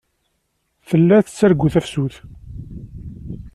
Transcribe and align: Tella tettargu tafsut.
Tella 0.87 1.17
tettargu 1.25 1.67
tafsut. 1.73 2.13